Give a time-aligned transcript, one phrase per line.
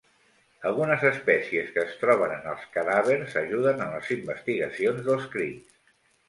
[0.67, 5.79] Algunes espècies que es troben en els cadàvers ajuden en les investigacions dels crims.